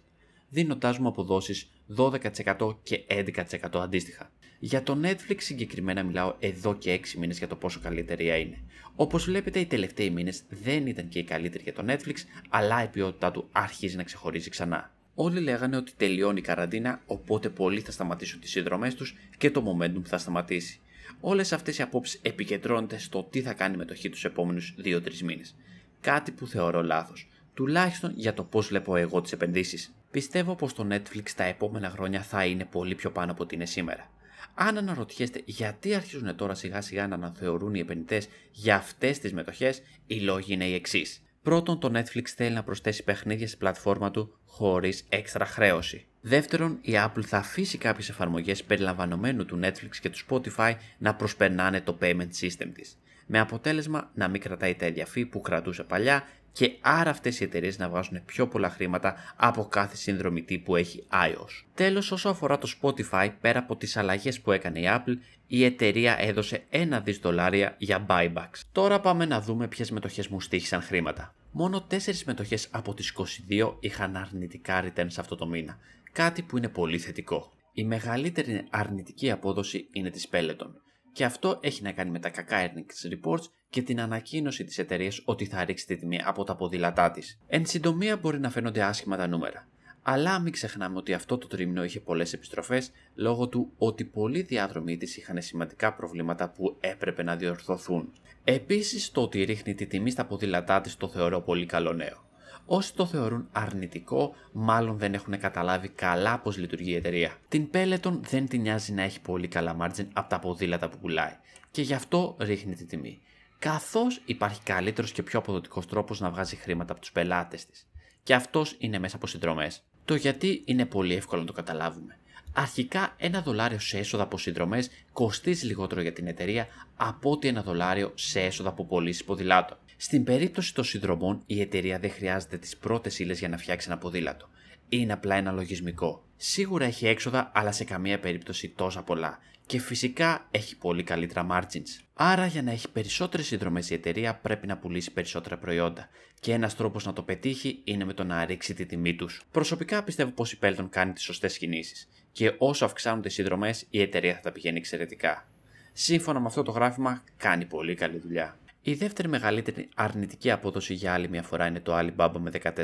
δίνοντάς 0.49 0.97
μου 0.97 1.07
αποδόσεις 1.07 1.69
12% 1.97 2.77
και 2.83 3.03
11% 3.07 3.81
αντίστοιχα. 3.81 4.31
Για 4.59 4.83
το 4.83 4.99
Netflix 5.03 5.37
συγκεκριμένα 5.37 6.03
μιλάω 6.03 6.35
εδώ 6.39 6.75
και 6.75 6.99
6 7.03 7.17
μήνες 7.17 7.37
για 7.37 7.47
το 7.47 7.55
πόσο 7.55 7.79
καλή 7.79 7.99
εταιρεία 7.99 8.37
είναι. 8.37 8.63
Όπως 8.95 9.25
βλέπετε 9.25 9.59
οι 9.59 9.65
τελευταίοι 9.65 10.09
μήνες 10.09 10.43
δεν 10.49 10.87
ήταν 10.87 11.07
και 11.07 11.19
οι 11.19 11.23
καλύτεροι 11.23 11.63
για 11.63 11.73
το 11.73 11.85
Netflix, 11.87 12.15
αλλά 12.49 12.83
η 12.83 12.87
ποιότητά 12.87 13.31
του 13.31 13.49
αρχίζει 13.51 13.95
να 13.95 14.03
ξεχωρίζει 14.03 14.49
ξανά. 14.49 14.91
Όλοι 15.15 15.39
λέγανε 15.39 15.77
ότι 15.77 15.91
τελειώνει 15.97 16.39
η 16.39 16.41
καραντίνα, 16.41 17.01
οπότε 17.05 17.49
πολλοί 17.49 17.79
θα 17.79 17.91
σταματήσουν 17.91 18.39
τις 18.39 18.51
συνδρομές 18.51 18.95
τους 18.95 19.15
και 19.37 19.51
το 19.51 19.63
momentum 19.79 20.01
θα 20.03 20.17
σταματήσει. 20.17 20.79
Όλες 21.19 21.53
αυτές 21.53 21.77
οι 21.77 21.81
απόψεις 21.81 22.19
επικεντρώνονται 22.21 22.97
στο 22.97 23.27
τι 23.29 23.41
θα 23.41 23.53
κάνει 23.53 23.73
η 23.73 23.77
μετοχή 23.77 24.09
τους 24.09 24.25
επόμενους 24.25 24.75
2-3 24.83 25.19
μήνες. 25.23 25.55
Κάτι 26.01 26.31
που 26.31 26.47
θεωρώ 26.47 26.83
λάθος, 26.83 27.27
τουλάχιστον 27.53 28.13
για 28.15 28.33
το 28.33 28.43
πώς 28.43 28.67
βλέπω 28.67 28.95
εγώ 28.95 29.21
τις 29.21 29.31
επενδύσεις. 29.31 29.93
Πιστεύω 30.11 30.55
πως 30.55 30.73
το 30.73 30.87
Netflix 30.91 31.29
τα 31.35 31.43
επόμενα 31.43 31.89
χρόνια 31.89 32.21
θα 32.21 32.45
είναι 32.45 32.65
πολύ 32.65 32.95
πιο 32.95 33.11
πάνω 33.11 33.31
από 33.31 33.43
ό,τι 33.43 33.55
είναι 33.55 33.65
σήμερα. 33.65 34.09
Αν 34.53 34.77
αναρωτιέστε 34.77 35.41
γιατί 35.45 35.95
αρχίζουν 35.95 36.35
τώρα 36.35 36.55
σιγά 36.55 36.81
σιγά 36.81 37.07
να 37.07 37.15
αναθεωρούν 37.15 37.73
οι 37.75 37.79
επενδυτές 37.79 38.27
για 38.51 38.75
αυτές 38.75 39.19
τις 39.19 39.33
μετοχές, 39.33 39.81
οι 40.07 40.15
λόγοι 40.15 40.53
είναι 40.53 40.65
οι 40.65 40.73
εξής. 40.73 41.21
Πρώτον, 41.43 41.79
το 41.79 41.91
Netflix 41.99 42.27
θέλει 42.35 42.55
να 42.55 42.63
προσθέσει 42.63 43.03
παιχνίδια 43.03 43.47
στη 43.47 43.57
πλατφόρμα 43.57 44.11
του 44.11 44.37
χωρίς 44.45 45.05
έξτρα 45.09 45.45
χρέωση. 45.45 46.05
Δεύτερον, 46.21 46.77
η 46.81 46.93
Apple 46.95 47.23
θα 47.23 47.37
αφήσει 47.37 47.77
κάποιες 47.77 48.09
εφαρμογές 48.09 48.63
περιλαμβανομένου 48.63 49.45
του 49.45 49.59
Netflix 49.63 49.95
και 50.01 50.09
του 50.09 50.19
Spotify 50.29 50.73
να 50.97 51.15
προσπερνάνε 51.15 51.81
το 51.81 51.97
payment 52.01 52.29
system 52.41 52.67
της. 52.73 52.97
Με 53.25 53.39
αποτέλεσμα 53.39 54.11
να 54.13 54.27
μην 54.27 54.41
κρατάει 54.41 54.75
τα 54.75 54.85
ίδια 54.85 55.07
που 55.29 55.41
κρατούσε 55.41 55.83
παλιά 55.83 56.23
και 56.53 56.77
άρα 56.81 57.09
αυτές 57.09 57.39
οι 57.39 57.43
εταιρείες 57.43 57.77
να 57.77 57.89
βγάζουν 57.89 58.25
πιο 58.25 58.47
πολλά 58.47 58.69
χρήματα 58.69 59.15
από 59.35 59.65
κάθε 59.65 59.95
συνδρομητή 59.95 60.57
που 60.57 60.75
έχει 60.75 61.07
iOS. 61.11 61.63
Τέλος, 61.73 62.11
όσο 62.11 62.29
αφορά 62.29 62.57
το 62.57 62.73
Spotify, 62.81 63.29
πέρα 63.41 63.59
από 63.59 63.75
τις 63.75 63.97
αλλαγές 63.97 64.41
που 64.41 64.51
έκανε 64.51 64.79
η 64.79 64.85
Apple, 64.87 65.15
η 65.47 65.63
εταιρεία 65.63 66.19
έδωσε 66.19 66.63
1 66.69 67.01
δις 67.03 67.17
δολάρια 67.17 67.75
για 67.77 68.05
buybacks. 68.09 68.59
Τώρα 68.71 68.99
πάμε 68.99 69.25
να 69.25 69.41
δούμε 69.41 69.67
ποιες 69.67 69.91
μετοχές 69.91 70.27
μου 70.27 70.41
στήχησαν 70.41 70.81
χρήματα. 70.81 71.35
Μόνο 71.51 71.87
4 71.89 72.23
μετοχές 72.25 72.67
από 72.71 72.93
τις 72.93 73.13
22 73.49 73.77
είχαν 73.79 74.15
αρνητικά 74.15 74.83
returns 74.83 75.15
αυτό 75.17 75.35
το 75.35 75.47
μήνα, 75.47 75.77
κάτι 76.11 76.41
που 76.41 76.57
είναι 76.57 76.69
πολύ 76.69 76.97
θετικό. 76.97 77.51
Η 77.73 77.83
μεγαλύτερη 77.83 78.65
αρνητική 78.69 79.31
απόδοση 79.31 79.87
είναι 79.91 80.09
της 80.09 80.27
Peloton 80.31 80.69
και 81.13 81.25
αυτό 81.25 81.59
έχει 81.61 81.83
να 81.83 81.91
κάνει 81.91 82.11
με 82.11 82.19
τα 82.19 82.29
κακά 82.29 82.57
earnings 82.71 83.13
reports 83.13 83.43
και 83.69 83.81
την 83.81 84.01
ανακοίνωση 84.01 84.63
της 84.63 84.77
εταιρείας 84.77 85.21
ότι 85.25 85.45
θα 85.45 85.65
ρίξει 85.65 85.85
τη 85.85 85.95
τιμή 85.95 86.19
από 86.23 86.43
τα 86.43 86.55
ποδήλατά 86.55 87.11
της. 87.11 87.39
Εν 87.47 87.65
συντομία, 87.65 88.17
μπορεί 88.17 88.39
να 88.39 88.49
φαίνονται 88.49 88.83
άσχημα 88.83 89.17
τα 89.17 89.27
νούμερα. 89.27 89.67
Αλλά 90.01 90.39
μην 90.39 90.51
ξεχνάμε 90.51 90.97
ότι 90.97 91.13
αυτό 91.13 91.37
το 91.37 91.47
τρίμηνο 91.47 91.83
είχε 91.83 91.99
πολλές 91.99 92.33
επιστροφές 92.33 92.91
λόγω 93.15 93.47
του 93.47 93.71
ότι 93.77 94.03
πολλοί 94.03 94.41
διάδρομοι 94.41 94.97
της 94.97 95.17
είχαν 95.17 95.41
σημαντικά 95.41 95.93
προβλήματα 95.93 96.49
που 96.49 96.77
έπρεπε 96.79 97.23
να 97.23 97.35
διορθωθούν. 97.35 98.13
Επίσης, 98.43 99.11
το 99.11 99.21
ότι 99.21 99.43
ρίχνει 99.43 99.75
τη 99.75 99.85
τιμή 99.85 100.09
στα 100.09 100.25
ποδήλατά 100.25 100.81
της 100.81 100.97
το 100.97 101.07
θεωρώ 101.07 101.41
πολύ 101.41 101.65
καλό 101.65 101.93
νέο. 101.93 102.23
Όσοι 102.65 102.93
το 102.93 103.05
θεωρούν 103.05 103.47
αρνητικό, 103.51 104.35
μάλλον 104.51 104.97
δεν 104.97 105.13
έχουν 105.13 105.39
καταλάβει 105.39 105.87
καλά 105.87 106.39
πώς 106.39 106.57
λειτουργεί 106.57 106.91
η 106.91 106.95
εταιρεία. 106.95 107.31
Την 107.47 107.69
Peloton 107.73 108.19
δεν 108.29 108.47
την 108.47 108.61
νοιάζει 108.61 108.93
να 108.93 109.01
έχει 109.01 109.21
πολύ 109.21 109.47
καλά 109.47 109.77
margin 109.79 110.07
από 110.13 110.29
τα 110.29 110.39
ποδήλατα 110.39 110.89
που 110.89 110.97
πουλάει 110.97 111.37
και 111.71 111.81
γι' 111.81 111.93
αυτό 111.93 112.35
ρίχνει 112.39 112.75
τη 112.75 112.85
τιμή 112.85 113.21
καθώς 113.63 114.21
υπάρχει 114.25 114.61
καλύτερος 114.63 115.11
και 115.11 115.23
πιο 115.23 115.39
αποδοτικός 115.39 115.85
τρόπος 115.87 116.19
να 116.19 116.29
βγάζει 116.29 116.55
χρήματα 116.55 116.91
από 116.91 117.01
τους 117.01 117.11
πελάτες 117.11 117.65
της. 117.65 117.87
Και 118.23 118.33
αυτός 118.33 118.75
είναι 118.79 118.99
μέσα 118.99 119.15
από 119.15 119.27
συνδρομές. 119.27 119.83
Το 120.05 120.15
γιατί 120.15 120.61
είναι 120.65 120.85
πολύ 120.85 121.13
εύκολο 121.15 121.41
να 121.41 121.47
το 121.47 121.53
καταλάβουμε. 121.53 122.17
Αρχικά, 122.55 123.13
ένα 123.17 123.41
δολάριο 123.41 123.79
σε 123.79 123.97
έσοδα 123.97 124.23
από 124.23 124.37
συνδρομές 124.37 124.89
κοστίζει 125.11 125.65
λιγότερο 125.65 126.01
για 126.01 126.13
την 126.13 126.27
εταιρεία 126.27 126.67
από 126.95 127.31
ότι 127.31 127.47
ένα 127.47 127.61
δολάριο 127.63 128.11
σε 128.15 128.41
έσοδα 128.41 128.69
από 128.69 128.85
πωλήσεις 128.85 129.23
ποδηλάτων. 129.23 129.77
Στην 129.97 130.23
περίπτωση 130.23 130.73
των 130.73 130.83
συνδρομών, 130.83 131.43
η 131.45 131.61
εταιρεία 131.61 131.99
δεν 131.99 132.11
χρειάζεται 132.11 132.57
τις 132.57 132.77
πρώτες 132.77 133.19
ύλες 133.19 133.39
για 133.39 133.49
να 133.49 133.57
φτιάξει 133.57 133.87
ένα 133.89 133.97
ποδήλατο. 133.97 134.49
Είναι 134.89 135.13
απλά 135.13 135.35
ένα 135.35 135.51
λογισμικό. 135.51 136.23
Σίγουρα 136.37 136.85
έχει 136.85 137.07
έξοδα, 137.07 137.51
αλλά 137.53 137.71
σε 137.71 137.83
καμία 137.83 138.19
περίπτωση 138.19 138.69
τόσα 138.69 139.01
πολλά 139.01 139.39
και 139.65 139.79
φυσικά 139.79 140.47
έχει 140.51 140.77
πολύ 140.77 141.03
καλύτερα 141.03 141.47
margins. 141.51 142.03
Άρα 142.13 142.45
για 142.45 142.61
να 142.61 142.71
έχει 142.71 142.89
περισσότερες 142.89 143.45
συνδρομές 143.45 143.89
η 143.89 143.93
εταιρεία 143.93 144.35
πρέπει 144.35 144.67
να 144.67 144.77
πουλήσει 144.77 145.11
περισσότερα 145.11 145.57
προϊόντα 145.57 146.09
και 146.39 146.53
ένας 146.53 146.75
τρόπος 146.75 147.05
να 147.05 147.13
το 147.13 147.23
πετύχει 147.23 147.81
είναι 147.83 148.05
με 148.05 148.13
το 148.13 148.23
να 148.23 148.45
ρίξει 148.45 148.73
τη 148.73 148.85
τιμή 148.85 149.15
τους. 149.15 149.41
Προσωπικά 149.51 150.03
πιστεύω 150.03 150.31
πως 150.31 150.51
η 150.51 150.57
Peloton 150.61 150.87
κάνει 150.89 151.13
τις 151.13 151.23
σωστές 151.23 151.57
κινήσεις 151.57 152.07
και 152.33 152.53
όσο 152.57 152.85
αυξάνονται 152.85 153.27
οι 153.27 153.31
συνδρομές 153.31 153.85
η 153.89 154.01
εταιρεία 154.01 154.33
θα 154.35 154.41
τα 154.41 154.51
πηγαίνει 154.51 154.77
εξαιρετικά. 154.77 155.47
Σύμφωνα 155.93 156.39
με 156.39 156.45
αυτό 156.45 156.63
το 156.63 156.71
γράφημα 156.71 157.23
κάνει 157.37 157.65
πολύ 157.65 157.95
καλή 157.95 158.17
δουλειά. 158.17 158.57
Η 158.81 158.93
δεύτερη 158.93 159.27
μεγαλύτερη 159.27 159.89
αρνητική 159.95 160.51
απόδοση 160.51 160.93
για 160.93 161.13
άλλη 161.13 161.29
μια 161.29 161.43
φορά 161.43 161.67
είναι 161.67 161.79
το 161.79 161.97
Alibaba 161.97 162.35
με 162.39 162.51
14%, 162.63 162.83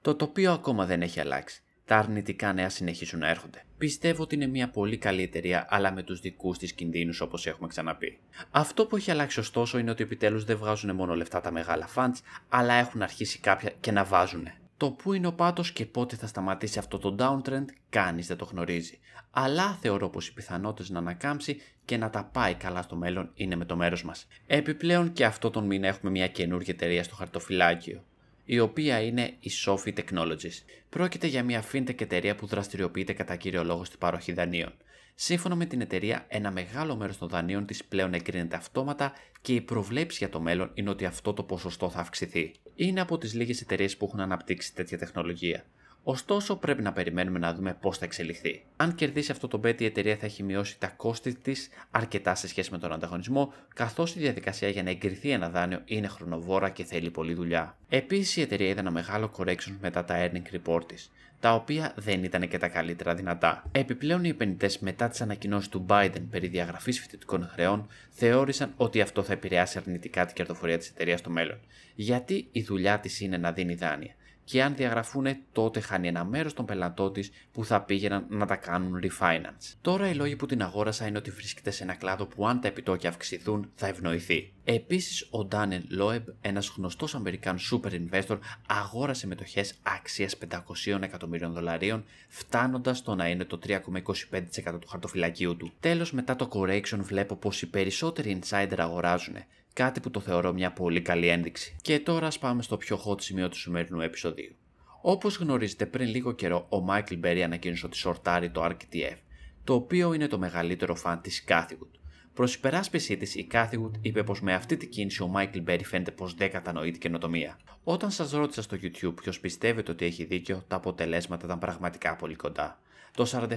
το 0.00 0.16
οποίο 0.20 0.52
ακόμα 0.52 0.86
δεν 0.86 1.02
έχει 1.02 1.20
αλλάξει 1.20 1.62
τα 1.90 1.96
αρνητικά 1.96 2.52
νέα 2.52 2.68
συνεχίσουν 2.68 3.18
να 3.18 3.28
έρχονται. 3.28 3.64
Πιστεύω 3.78 4.22
ότι 4.22 4.34
είναι 4.34 4.46
μια 4.46 4.70
πολύ 4.70 4.98
καλή 4.98 5.22
εταιρεία, 5.22 5.66
αλλά 5.70 5.92
με 5.92 6.02
τους 6.02 6.20
δικούς 6.20 6.58
της 6.58 6.72
κινδύνους 6.72 7.20
όπως 7.20 7.46
έχουμε 7.46 7.68
ξαναπεί. 7.68 8.18
Αυτό 8.50 8.86
που 8.86 8.96
έχει 8.96 9.10
αλλάξει 9.10 9.40
ωστόσο 9.40 9.78
είναι 9.78 9.90
ότι 9.90 10.02
επιτέλους 10.02 10.44
δεν 10.44 10.56
βγάζουν 10.56 10.94
μόνο 10.94 11.14
λεφτά 11.14 11.40
τα 11.40 11.50
μεγάλα 11.50 11.88
funds, 11.94 12.18
αλλά 12.48 12.74
έχουν 12.74 13.02
αρχίσει 13.02 13.38
κάποια 13.38 13.72
και 13.80 13.92
να 13.92 14.04
βάζουν. 14.04 14.48
Το 14.80 14.90
που 14.90 15.12
είναι 15.12 15.26
ο 15.26 15.32
πάτος 15.32 15.72
και 15.72 15.86
πότε 15.86 16.16
θα 16.16 16.26
σταματήσει 16.26 16.78
αυτό 16.78 16.98
το 16.98 17.16
downtrend, 17.18 17.64
κανείς 17.88 18.26
δεν 18.26 18.36
το 18.36 18.44
γνωρίζει. 18.44 18.98
Αλλά 19.30 19.78
θεωρώ 19.80 20.08
πως 20.08 20.28
οι 20.28 20.32
πιθανότητες 20.32 20.90
να 20.90 20.98
ανακάμψει 20.98 21.60
και 21.84 21.96
να 21.96 22.10
τα 22.10 22.24
πάει 22.24 22.54
καλά 22.54 22.82
στο 22.82 22.96
μέλλον 22.96 23.30
είναι 23.34 23.56
με 23.56 23.64
το 23.64 23.76
μέρος 23.76 24.04
μας. 24.04 24.26
Επιπλέον 24.46 25.12
και 25.12 25.24
αυτό 25.24 25.50
τον 25.50 25.66
μήνα 25.66 25.88
έχουμε 25.88 26.10
μια 26.10 26.28
καινούργια 26.28 26.74
εταιρεία 26.74 27.02
στο 27.02 27.14
χαρτοφυλάκιο 27.14 28.04
η 28.44 28.58
οποία 28.58 29.00
είναι 29.00 29.34
η 29.40 29.50
Sophie 29.66 29.94
Technologies. 29.94 30.62
Πρόκειται 30.90 31.26
για 31.26 31.42
μια 31.42 31.64
fintech 31.72 32.00
εταιρεία 32.00 32.34
που 32.34 32.46
δραστηριοποιείται 32.46 33.12
κατά 33.12 33.36
κύριο 33.36 33.64
λόγο 33.64 33.84
στην 33.84 33.98
παροχή 33.98 34.32
δανείων. 34.32 34.72
Σύμφωνα 35.22 35.54
με 35.54 35.66
την 35.66 35.80
εταιρεία, 35.80 36.24
ένα 36.28 36.50
μεγάλο 36.50 36.96
μέρος 36.96 37.18
των 37.18 37.28
δανείων 37.28 37.66
της 37.66 37.84
πλέον 37.84 38.14
εγκρίνεται 38.14 38.56
αυτόματα 38.56 39.12
και 39.40 39.54
η 39.54 39.60
προβλέψη 39.60 40.16
για 40.18 40.28
το 40.28 40.40
μέλλον 40.40 40.70
είναι 40.74 40.90
ότι 40.90 41.04
αυτό 41.04 41.32
το 41.32 41.42
ποσοστό 41.42 41.90
θα 41.90 42.00
αυξηθεί. 42.00 42.52
Είναι 42.74 43.00
από 43.00 43.18
τις 43.18 43.34
λίγες 43.34 43.60
εταιρείες 43.60 43.96
που 43.96 44.04
έχουν 44.04 44.20
αναπτύξει 44.20 44.74
τέτοια 44.74 44.98
τεχνολογία. 44.98 45.64
Ωστόσο, 46.02 46.56
πρέπει 46.56 46.82
να 46.82 46.92
περιμένουμε 46.92 47.38
να 47.38 47.54
δούμε 47.54 47.76
πώς 47.80 47.98
θα 47.98 48.04
εξελιχθεί. 48.04 48.64
Αν 48.76 48.94
κερδίσει 48.94 49.32
αυτό 49.32 49.48
το 49.48 49.60
bet, 49.64 49.80
η 49.80 49.84
εταιρεία 49.84 50.16
θα 50.16 50.26
έχει 50.26 50.42
μειώσει 50.42 50.78
τα 50.78 50.86
κόστη 50.86 51.34
της 51.34 51.68
αρκετά 51.90 52.34
σε 52.34 52.48
σχέση 52.48 52.70
με 52.70 52.78
τον 52.78 52.92
ανταγωνισμό, 52.92 53.52
καθώς 53.74 54.14
η 54.14 54.18
διαδικασία 54.18 54.68
για 54.68 54.82
να 54.82 54.90
εγκριθεί 54.90 55.30
ένα 55.30 55.48
δάνειο 55.48 55.82
είναι 55.84 56.06
χρονοβόρα 56.06 56.68
και 56.70 56.84
θέλει 56.84 57.10
πολλή 57.10 57.34
δουλειά. 57.34 57.76
Επίσης, 57.88 58.36
η 58.36 58.40
εταιρεία 58.40 58.68
είδε 58.68 58.80
ένα 58.80 58.90
μεγάλο 58.90 59.32
correction 59.36 59.76
μετά 59.80 60.04
τα 60.04 60.30
earning 60.30 60.56
report 60.56 60.86
της, 60.86 61.10
τα 61.40 61.54
οποία 61.54 61.92
δεν 61.96 62.24
ήταν 62.24 62.48
και 62.48 62.58
τα 62.58 62.68
καλύτερα 62.68 63.14
δυνατά. 63.14 63.64
Επιπλέον, 63.72 64.24
οι 64.24 64.28
επενδυτές 64.28 64.78
μετά 64.78 65.08
τις 65.08 65.20
ανακοινώσεις 65.20 65.68
του 65.68 65.86
Biden 65.88 66.22
περί 66.30 66.46
διαγραφής 66.46 67.00
φοιτητικών 67.00 67.48
χρεών 67.52 67.88
θεώρησαν 68.10 68.72
ότι 68.76 69.00
αυτό 69.00 69.22
θα 69.22 69.32
επηρεάσει 69.32 69.78
αρνητικά 69.78 70.26
την 70.26 70.34
κερδοφορία 70.34 70.78
της 70.78 70.88
εταιρείας 70.88 71.18
στο 71.18 71.30
μέλλον, 71.30 71.58
γιατί 71.94 72.48
η 72.52 72.62
δουλειά 72.62 73.00
της 73.00 73.20
είναι 73.20 73.36
να 73.36 73.52
δίνει 73.52 73.74
δάνεια 73.74 74.14
και 74.50 74.62
αν 74.62 74.74
διαγραφούν 74.74 75.26
τότε 75.52 75.80
χάνει 75.80 76.08
ένα 76.08 76.24
μέρος 76.24 76.54
των 76.54 76.64
πελατών 76.64 77.12
της 77.12 77.30
που 77.52 77.64
θα 77.64 77.82
πήγαιναν 77.82 78.26
να 78.28 78.46
τα 78.46 78.56
κάνουν 78.56 79.00
refinance. 79.02 79.74
Τώρα 79.80 80.08
οι 80.08 80.14
λόγοι 80.14 80.36
που 80.36 80.46
την 80.46 80.62
αγόρασα 80.62 81.06
είναι 81.06 81.18
ότι 81.18 81.30
βρίσκεται 81.30 81.70
σε 81.70 81.82
ένα 81.82 81.94
κλάδο 81.94 82.26
που 82.26 82.46
αν 82.48 82.60
τα 82.60 82.68
επιτόκια 82.68 83.08
αυξηθούν 83.08 83.70
θα 83.74 83.86
ευνοηθεί. 83.86 84.52
Επίσης, 84.72 85.22
ο 85.22 85.48
Daniel 85.50 86.00
Loeb, 86.00 86.22
ένας 86.40 86.74
γνωστός 86.76 87.14
Αμερικάν 87.14 87.58
super 87.70 87.90
investor, 87.90 88.38
αγόρασε 88.66 89.26
μετοχές 89.26 89.74
αξίας 89.82 90.36
500 90.36 91.02
εκατομμύριων 91.02 91.52
δολαρίων, 91.52 92.04
φτάνοντας 92.28 92.98
στο 92.98 93.14
να 93.14 93.28
είναι 93.28 93.44
το 93.44 93.58
3,25% 93.66 94.78
του 94.80 94.88
χαρτοφυλακίου 94.88 95.56
του. 95.56 95.72
Τέλος, 95.80 96.12
μετά 96.12 96.36
το 96.36 96.48
correction, 96.52 96.98
βλέπω 96.98 97.36
πως 97.36 97.62
οι 97.62 97.66
περισσότεροι 97.66 98.40
insider 98.42 98.76
αγοράζουν, 98.76 99.34
κάτι 99.72 100.00
που 100.00 100.10
το 100.10 100.20
θεωρώ 100.20 100.52
μια 100.52 100.72
πολύ 100.72 101.00
καλή 101.00 101.28
ένδειξη. 101.28 101.76
Και 101.82 101.98
τώρα 101.98 102.26
ας 102.26 102.38
πάμε 102.38 102.62
στο 102.62 102.76
πιο 102.76 103.02
hot 103.06 103.20
σημείο 103.20 103.48
του 103.48 103.58
σημερινού 103.58 104.00
επεισοδίου. 104.00 104.54
Όπως 105.02 105.36
γνωρίζετε, 105.36 105.86
πριν 105.86 106.08
λίγο 106.08 106.32
καιρό 106.32 106.66
ο 106.68 106.86
Michael 106.88 107.20
Berry 107.24 107.40
ανακοίνωσε 107.40 107.86
ότι 107.86 107.96
σορτάρει 107.96 108.50
το 108.50 108.64
RKTF, 108.64 109.16
το 109.64 109.74
οποίο 109.74 110.12
είναι 110.12 110.26
το 110.26 110.38
μεγαλύτερο 110.38 110.94
φαν 110.94 111.20
της 111.20 111.44
Cathywood. 111.48 111.99
Προς 112.34 112.54
υπεράσπιση 112.54 113.16
της, 113.16 113.34
η 113.34 113.46
Cathywood 113.52 113.90
είπε 114.00 114.22
πως 114.22 114.40
με 114.40 114.54
αυτή 114.54 114.76
την 114.76 114.90
κίνηση 114.90 115.22
ο 115.22 115.32
Michael 115.36 115.64
Berry 115.68 115.84
φαίνεται 115.84 116.10
πως 116.10 116.34
δεν 116.34 116.50
κατανοεί 116.50 116.90
την 116.90 117.00
καινοτομία. 117.00 117.58
Όταν 117.84 118.10
σας 118.10 118.30
ρώτησα 118.30 118.62
στο 118.62 118.76
YouTube 118.82 119.14
ποιος 119.14 119.40
πιστεύετε 119.40 119.90
ότι 119.90 120.04
έχει 120.04 120.24
δίκιο, 120.24 120.64
τα 120.68 120.76
αποτελέσματα 120.76 121.46
ήταν 121.46 121.58
πραγματικά 121.58 122.16
πολύ 122.16 122.34
κοντά. 122.34 122.78
Το 123.14 123.50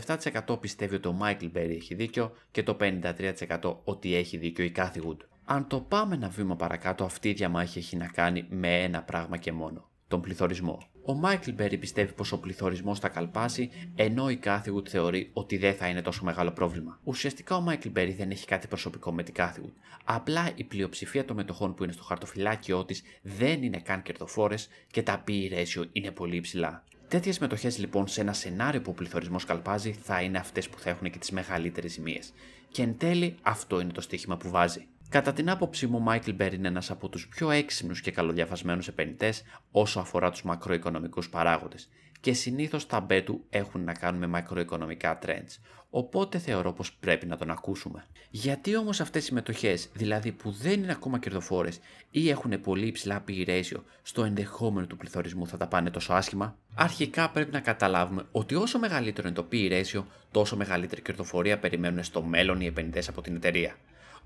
47% 0.48 0.60
πιστεύει 0.60 0.96
ότι 0.96 1.08
ο 1.08 1.18
Michael 1.22 1.58
Berry 1.58 1.76
έχει 1.76 1.96
δίκιο 1.96 2.34
και 2.52 2.64
το 2.64 2.78
53% 2.80 3.76
ότι 3.84 4.16
έχει 4.16 4.38
δίκιο 4.38 4.64
η 4.66 4.72
Cathywood. 4.76 5.18
Αν 5.46 5.68
το 5.68 5.80
πάμε 5.80 6.16
ένα 6.16 6.30
βήμα 6.30 6.56
παρακάτω, 6.56 7.04
αυτή 7.04 7.30
η 7.30 7.34
διαμάχη 7.34 7.78
έχει 7.78 7.98
να 7.98 8.08
κάνει 8.08 8.46
με 8.50 8.84
ένα 8.84 9.02
πράγμα 9.02 9.38
και 9.38 9.52
μόνο. 9.52 9.90
Τον 10.08 10.22
πληθωρισμό. 10.22 10.93
Ο 11.06 11.14
Μάικλ 11.14 11.52
Μπέρι 11.52 11.78
πιστεύει 11.78 12.14
πως 12.14 12.32
ο 12.32 12.40
πληθωρισμός 12.40 13.00
θα 13.00 13.10
καλπάσει, 13.10 13.70
ενώ 13.96 14.30
η 14.30 14.36
Κάθι 14.36 14.62
Γουντ 14.62 14.88
θεωρεί 14.90 15.30
ότι 15.34 15.58
δεν 15.58 15.74
θα 15.74 15.88
είναι 15.88 16.02
τόσο 16.02 16.24
μεγάλο 16.24 16.52
πρόβλημα. 16.52 17.00
Ουσιαστικά 17.04 17.56
ο 17.56 17.62
Μάικλ 17.62 17.90
Μπέρι 17.90 18.12
δεν 18.12 18.32
έχει 18.32 18.46
κάτι 18.46 18.68
προσωπικό 18.68 19.12
με 19.12 19.24
την 19.24 19.34
Κάθι 19.34 19.52
Γουντ. 19.52 19.74
Απλά 20.04 20.50
η 20.56 20.64
πλειοψηφία 20.64 21.26
των 21.26 21.36
μετοχών 21.36 21.74
που 21.74 21.84
είναι 21.84 21.92
στο 21.92 22.04
χαρτοφυλάκιό 22.04 22.86
της 22.86 23.04
δεν 23.22 23.64
είναι 23.64 23.80
καν 23.80 24.02
κερδοφόρες 24.02 24.68
και 24.92 25.04
τα 25.04 25.24
PE 25.28 25.54
ratio 25.54 25.86
είναι 25.92 26.12
πολύ 26.12 26.36
υψηλά. 26.36 26.84
Τέτοιες 27.08 27.40
μετοχές 27.40 27.78
λοιπόν 27.78 28.08
σε 28.08 28.22
ένα 28.22 28.34
σενάριο 28.34 28.82
που 28.82 28.92
ο 28.92 28.94
πληθωρισμός 28.94 29.46
καλπάζει 29.46 29.92
θα 29.92 30.22
είναι 30.22 30.38
αυτές 30.38 30.70
που 30.70 30.80
θα 30.80 30.90
έχουν 30.90 31.10
και 31.10 31.18
τις 31.18 31.32
μεγαλύτερες 31.32 31.92
ζημίες. 31.92 32.34
Και 32.72 32.82
εν 32.82 32.98
τέλει 32.98 33.36
αυτό 33.42 33.80
είναι 33.80 33.92
το 33.92 34.02
στοίχημα 34.02 34.38
που 34.38 34.50
βάζει. 34.50 34.88
Κατά 35.10 35.34
την 35.34 35.50
άποψή 35.50 35.88
μου, 35.88 35.96
ο 35.98 36.00
Μάικλ 36.00 36.32
Μπέρ 36.32 36.54
είναι 36.54 36.68
ένας 36.68 36.92
από 36.92 37.10
τους 37.10 37.28
πιο 37.28 37.52
έξυπνους 37.52 38.02
και 38.02 38.12
καλοδιαφασμένους 38.12 38.88
επενδυτές 38.88 39.44
όσο 39.72 40.00
αφορά 40.00 40.32
τους 40.32 40.44
μακροοικονομικούς 40.44 41.30
παράγοντες. 41.30 41.90
και 42.24 42.34
συνήθως 42.34 42.86
τα 42.86 43.00
μπέ 43.00 43.22
του 43.22 43.44
έχουν 43.50 43.84
να 43.84 43.94
κάνουν 43.94 44.20
με 44.20 44.28
μακροοικονομικά 44.28 45.20
trends. 45.26 45.58
Οπότε 45.90 46.38
θεωρώ 46.38 46.74
πως 46.74 46.94
πρέπει 46.94 47.26
να 47.26 47.38
τον 47.38 47.52
ακούσουμε. 47.52 48.06
Γιατί 48.30 48.76
όμως 48.76 49.00
αυτές 49.00 49.28
οι 49.28 49.34
μετοχέ, 49.34 49.78
δηλαδή 49.94 50.32
που 50.32 50.52
δεν 50.52 50.84
είναι 50.84 50.92
ακόμα 50.92 51.20
κερδοφόρες 51.20 51.80
ή 52.12 52.30
έχουν 52.30 52.62
πολύ 52.62 52.86
υψηλά 52.86 53.24
PE 53.28 53.48
ratio, 53.48 53.82
στο 54.02 54.24
ενδεχόμενο 54.24 54.88
του 54.88 54.98
πληθωρισμού 54.98 55.48
θα 55.48 55.58
τα 55.58 55.68
πάνε 55.68 55.90
τόσο 55.90 56.14
άσχημα. 56.14 56.58
Αρχικά 56.74 57.30
πρέπει 57.30 57.52
να 57.52 57.60
καταλάβουμε 57.60 58.26
ότι 58.32 58.56
όσο 58.56 58.80
μεγαλύτερο 58.80 59.28
είναι 59.28 59.38
το 59.38 59.48
PE 59.52 59.72
ratio, 59.72 60.04
τόσο 60.32 60.56
μεγαλύτερη 60.56 61.02
κερδοφορία 61.02 61.60
περιμένουν 61.60 62.04
στο 62.04 62.22
μέλλον 62.22 62.62
οι 62.62 62.66
επενδυτές 62.66 63.08
από 63.08 63.22
την 63.22 63.36
εταιρεία. 63.36 63.76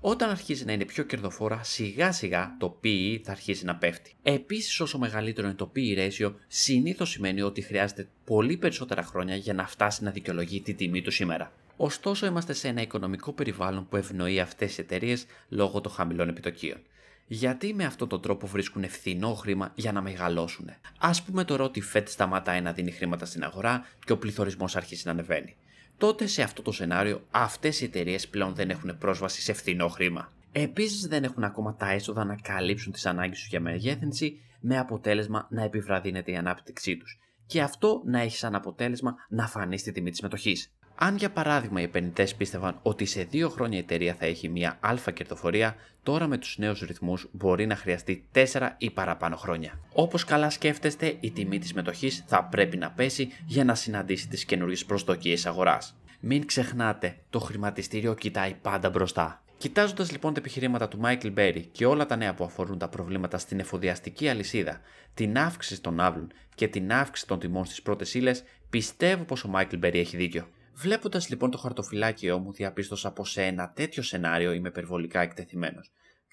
Όταν 0.00 0.30
αρχίζει 0.30 0.64
να 0.64 0.72
είναι 0.72 0.84
πιο 0.84 1.04
κερδοφόρα, 1.04 1.62
σιγά 1.62 2.12
σιγά 2.12 2.56
το 2.58 2.80
PE 2.84 3.20
θα 3.22 3.30
αρχίσει 3.30 3.64
να 3.64 3.76
πέφτει. 3.76 4.14
Επίσης, 4.22 4.80
όσο 4.80 4.98
μεγαλύτερο 4.98 5.46
είναι 5.46 5.56
το 5.56 5.72
PE 5.76 5.98
ratio, 5.98 6.32
συνήθως 6.48 7.10
σημαίνει 7.10 7.42
ότι 7.42 7.60
χρειάζεται 7.60 8.08
πολύ 8.24 8.56
περισσότερα 8.56 9.02
χρόνια 9.02 9.36
για 9.36 9.54
να 9.54 9.66
φτάσει 9.66 10.04
να 10.04 10.10
δικαιολογεί 10.10 10.60
τη 10.60 10.74
τιμή 10.74 11.02
του 11.02 11.10
σήμερα. 11.10 11.52
Ωστόσο, 11.76 12.26
είμαστε 12.26 12.52
σε 12.52 12.68
ένα 12.68 12.82
οικονομικό 12.82 13.32
περιβάλλον 13.32 13.88
που 13.88 13.96
ευνοεί 13.96 14.40
αυτές 14.40 14.74
τι 14.74 14.82
εταιρείες 14.82 15.26
λόγω 15.48 15.80
των 15.80 15.92
χαμηλών 15.92 16.28
επιτοκίων. 16.28 16.78
Γιατί 17.26 17.74
με 17.74 17.84
αυτόν 17.84 18.08
τον 18.08 18.20
τρόπο 18.20 18.46
βρίσκουν 18.46 18.88
φθηνό 18.88 19.34
χρήμα 19.34 19.72
για 19.74 19.92
να 19.92 20.00
μεγαλώσουν. 20.00 20.70
Α 20.98 21.10
πούμε 21.26 21.44
τώρα 21.44 21.64
ότι 21.64 21.78
η 21.78 21.82
Fed 21.94 22.02
σταματάει 22.06 22.60
να 22.60 22.72
δίνει 22.72 22.90
χρήματα 22.90 23.24
στην 23.24 23.44
αγορά 23.44 23.86
και 24.04 24.12
ο 24.12 24.18
πληθωρισμός 24.18 24.76
αρχίζει 24.76 25.02
να 25.04 25.10
ανεβαίνει 25.10 25.56
τότε 25.98 26.26
σε 26.26 26.42
αυτό 26.42 26.62
το 26.62 26.72
σενάριο 26.72 27.26
αυτές 27.30 27.80
οι 27.80 27.84
εταιρείες 27.84 28.28
πλέον 28.28 28.54
δεν 28.54 28.70
έχουν 28.70 28.98
πρόσβαση 28.98 29.40
σε 29.40 29.52
φθηνό 29.52 29.88
χρήμα. 29.88 30.32
Επίσης 30.52 31.06
δεν 31.06 31.24
έχουν 31.24 31.44
ακόμα 31.44 31.74
τα 31.74 31.90
έσοδα 31.90 32.24
να 32.24 32.36
καλύψουν 32.36 32.92
τις 32.92 33.06
ανάγκες 33.06 33.38
τους 33.38 33.48
για 33.48 33.60
μεγέθυνση, 33.60 34.40
με 34.60 34.78
αποτέλεσμα 34.78 35.46
να 35.50 35.62
επιβραδύνεται 35.62 36.30
η 36.30 36.36
ανάπτυξή 36.36 36.96
τους. 36.96 37.18
Και 37.46 37.62
αυτό 37.62 38.02
να 38.04 38.20
έχει 38.20 38.36
σαν 38.36 38.54
αποτέλεσμα 38.54 39.14
να 39.28 39.46
φανεί 39.46 39.78
στη 39.78 39.92
τιμή 39.92 40.10
της 40.10 40.20
μετοχής. 40.20 40.72
Αν 41.00 41.16
για 41.16 41.30
παράδειγμα 41.30 41.80
οι 41.80 41.84
επενδυτές 41.84 42.34
πίστευαν 42.34 42.78
ότι 42.82 43.04
σε 43.04 43.22
δύο 43.22 43.48
χρόνια 43.48 43.78
η 43.78 43.80
εταιρεία 43.80 44.14
θα 44.14 44.26
έχει 44.26 44.48
μια 44.48 44.76
αλφα 44.80 45.10
κερδοφορία, 45.10 45.76
τώρα 46.02 46.26
με 46.26 46.38
τους 46.38 46.58
νέους 46.58 46.80
ρυθμούς 46.80 47.28
μπορεί 47.32 47.66
να 47.66 47.76
χρειαστεί 47.76 48.24
4 48.32 48.44
ή 48.78 48.90
παραπάνω 48.90 49.36
χρόνια. 49.36 49.80
Όπως 49.92 50.24
καλά 50.24 50.50
σκέφτεστε, 50.50 51.16
η 51.20 51.30
τιμή 51.30 51.58
της 51.58 51.74
μετοχής 51.74 52.24
θα 52.26 52.44
πρέπει 52.44 52.76
να 52.76 52.90
πέσει 52.90 53.28
για 53.46 53.64
να 53.64 53.74
συναντήσει 53.74 54.28
τις 54.28 54.44
καινούριε 54.44 54.76
προσδοκίες 54.86 55.46
αγοράς. 55.46 55.96
Μην 56.20 56.46
ξεχνάτε, 56.46 57.16
το 57.30 57.38
χρηματιστήριο 57.38 58.14
κοιτάει 58.14 58.54
πάντα 58.62 58.90
μπροστά. 58.90 59.42
Κοιτάζοντας 59.58 60.10
λοιπόν 60.10 60.34
τα 60.34 60.40
επιχειρήματα 60.40 60.88
του 60.88 61.00
Michael 61.02 61.34
Berry 61.34 61.62
και 61.72 61.86
όλα 61.86 62.06
τα 62.06 62.16
νέα 62.16 62.34
που 62.34 62.44
αφορούν 62.44 62.78
τα 62.78 62.88
προβλήματα 62.88 63.38
στην 63.38 63.60
εφοδιαστική 63.60 64.28
αλυσίδα, 64.28 64.80
την 65.14 65.38
αύξηση 65.38 65.80
των 65.80 66.00
άβλων 66.00 66.32
και 66.54 66.68
την 66.68 66.92
αύξηση 66.92 67.26
των 67.26 67.38
τιμών 67.38 67.64
στις 67.64 67.82
πρώτες 67.82 68.14
ύλες, 68.14 68.44
πιστεύω 68.70 69.22
πως 69.24 69.44
ο 69.44 69.50
Michael 69.54 69.84
Berry 69.84 69.94
έχει 69.94 70.16
δίκιο. 70.16 70.48
Βλέποντας 70.80 71.28
λοιπόν 71.28 71.50
το 71.50 71.58
χαρτοφυλάκιό 71.58 72.38
μου, 72.38 72.52
διαπίστωσα 72.52 73.12
πως 73.12 73.30
σε 73.30 73.42
ένα 73.42 73.72
τέτοιο 73.72 74.02
σενάριο 74.02 74.52
είμαι 74.52 74.68
υπερβολικά 74.68 75.20
εκτεθειμένος. 75.20 75.92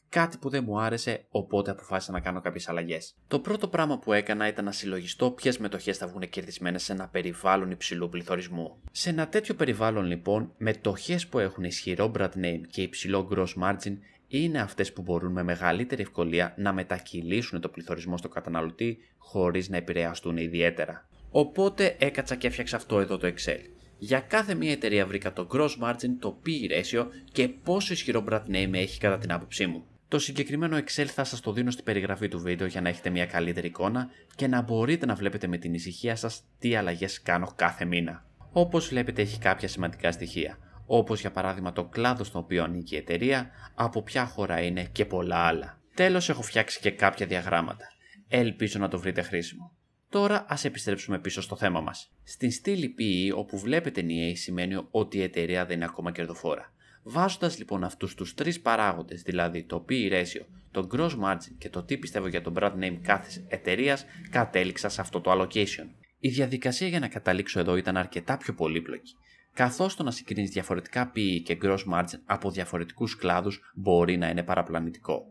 Κάτι 0.10 0.38
που 0.38 0.50
δεν 0.50 0.64
μου 0.68 0.80
άρεσε, 0.80 1.26
οπότε 1.30 1.72
αποφάσισα 1.72 2.12
να 2.12 2.20
κάνω 2.20 2.42
κάποιες 2.42 2.70
αλλαγές. 2.70 3.16
Το 3.28 3.40
πρώτο 3.40 3.68
πράγμα 3.68 4.00
που 4.00 4.14
έκανα 4.14 4.48
ήταν 4.48 4.66
να 4.66 4.72
συλλογιστώ 4.72 5.32
ποιες 5.32 5.58
μετοχές 5.58 5.98
θα 5.98 6.08
βγουν 6.08 6.30
κερδισμένες 6.30 6.84
σε 6.84 6.92
ένα 6.92 7.08
περιβάλλον 7.08 7.72
υψηλού 7.72 8.10
πληθωρισμού. 8.10 8.82
Σε 8.92 9.10
ένα 9.10 9.28
τέτοιο 9.28 9.56
περιβάλλον, 9.56 10.06
λοιπόν, 10.06 10.54
μετοχές 10.58 11.28
που 11.28 11.40
έχουν 11.40 11.64
ισχυρό 11.64 12.12
brand 12.18 12.36
name 12.36 12.62
και 12.72 12.82
υψηλό 12.82 13.30
gross 13.32 13.64
margin 13.64 13.98
είναι 14.28 14.60
αυτές 14.60 14.94
που 14.94 15.02
μπορούν 15.02 15.32
με 15.32 15.44
μεγαλύτερη 15.44 16.02
ευκολία 16.02 16.54
να 16.58 16.74
μετακυλήσουν 16.74 17.62
το 17.62 17.70
πληθωρισμό 17.70 18.18
στο 18.18 18.30
καταναλωτή 18.30 18.98
χωρίς 19.18 19.70
να 19.70 19.78
επηρεαστούν 19.78 20.38
ιδιαίτερα. 20.38 21.08
Οπότε 21.30 21.96
έκατσα 22.00 22.36
και 22.36 22.48
έφτιαξα 22.48 22.76
αυτό 22.76 23.00
εδώ 23.00 23.18
το 23.18 23.28
Excel. 23.28 23.60
Για 24.06 24.20
κάθε 24.20 24.56
μία 24.56 24.72
εταιρεία 24.72 25.06
βρήκα 25.06 25.34
το 25.34 25.48
gross 25.52 25.70
margin, 25.82 26.10
το 26.20 26.42
PE 26.46 26.72
ratio 26.72 27.08
και 27.32 27.48
πόσο 27.48 27.94
ισχυρό 27.94 28.24
brand 28.30 28.46
name 28.48 28.74
έχει 28.74 29.00
κατά 29.00 29.18
την 29.18 29.32
άποψή 29.32 29.68
μου. 29.68 29.86
Το 30.08 30.20
συγκεκριμένο 30.20 30.78
Excel 30.78 31.06
θα 31.06 31.24
σας 31.24 31.40
το 31.40 31.52
δίνω 31.52 31.72
στην 31.72 31.84
περιγραφή 31.84 32.28
του 32.28 32.40
βίντεο 32.40 32.68
για 32.68 32.82
να 32.82 32.90
έχετε 32.90 33.10
μια 33.10 33.26
καλύτερη 33.26 33.68
εικόνα 33.68 34.10
και 34.36 34.48
να 34.48 34.62
μπορείτε 34.62 35.06
να 35.06 35.16
βλέπετε 35.16 35.48
με 35.48 35.58
την 35.58 35.74
ησυχία 35.74 36.16
σας 36.16 36.44
τι 36.60 36.76
αλλαγές 36.76 37.22
κάνω 37.22 37.54
κάθε 37.56 37.86
μήνα. 37.86 38.26
Όπως 38.52 38.88
βλέπετε 38.88 39.22
έχει 39.22 39.40
κάποια 39.40 39.68
σημαντικά 39.68 40.12
στοιχεία, 40.12 40.58
όπως 40.86 41.22
για 41.22 41.32
παράδειγμα 41.32 41.74
το 41.74 41.84
κλάδος 41.84 42.28
στον 42.28 42.42
οποίο 42.42 42.64
ανήκει 42.64 42.96
η 42.96 42.98
εταιρεία, 42.98 43.50
από 43.76 44.02
ποια 44.04 44.26
χώρα 44.26 44.62
είναι 44.62 44.84
και 44.92 45.06
πολλά 45.06 45.38
άλλα. 45.38 45.80
Τέλος 45.96 46.30
έχω 46.30 46.42
φτιάξει 46.42 46.80
και 46.80 46.92
κάποια 46.92 47.26
διαγράμματα. 47.26 47.86
Ελπίζω 48.28 48.80
να 48.80 48.88
το 48.88 49.00
βρείτε 49.00 49.22
χρήσιμο. 49.22 49.72
Τώρα 50.16 50.46
ας 50.48 50.66
επιστρέψουμε 50.66 51.20
πίσω 51.20 51.42
στο 51.42 51.56
θέμα 51.56 51.82
μας. 51.82 52.12
Στην 52.24 52.52
στήλη 52.52 52.96
PE 53.00 53.38
όπου 53.38 53.60
βλέπετε 53.60 54.02
νιέη 54.02 54.36
σημαίνει 54.36 54.88
ότι 54.92 55.18
η 55.18 55.22
εταιρεία 55.22 55.66
δεν 55.66 55.76
είναι 55.76 55.86
ακόμα 55.86 56.12
κερδοφόρα. 56.12 56.74
Βάζοντας 57.04 57.58
λοιπόν 57.58 57.84
αυτούς 57.84 58.16
τους 58.16 58.34
τρεις 58.34 58.62
παράγοντες, 58.62 59.22
δηλαδή 59.22 59.64
το 59.64 59.86
PE 59.90 60.12
ratio, 60.12 60.46
το 60.72 60.88
gross 60.92 61.10
margin 61.10 61.56
και 61.58 61.70
το 61.70 61.84
τι 61.84 61.98
πιστεύω 61.98 62.28
για 62.28 62.42
το 62.42 62.54
brand 62.56 62.74
name 62.80 62.98
κάθε 63.02 63.46
εταιρείας, 63.48 64.06
κατέληξα 64.30 64.90
σε 64.90 65.02
αυτό 65.02 65.22
το 65.22 65.32
allocation. 65.32 65.88
Η 66.20 66.30
διαδικασία 66.30 66.88
για 66.88 67.00
να 67.00 67.08
καταλήξω 67.08 67.60
εδώ 67.60 67.76
ήταν 67.76 67.98
αρκετά 67.98 68.38
πιο 68.38 68.54
πολύπλοκη. 68.54 69.16
Καθώς 69.54 69.96
το 69.96 70.04
να 70.04 70.12
συγκρίνεις 70.12 70.50
διαφορετικά 70.50 71.12
PE 71.16 71.42
και 71.44 71.58
gross 71.62 71.84
margin 71.94 72.20
από 72.26 72.52
διαφορετικούς 72.52 73.16
κλάδους 73.16 73.72
μπορεί 73.76 74.18
να 74.18 74.30
είναι 74.30 74.44
παραπλανητικό. 74.44 75.26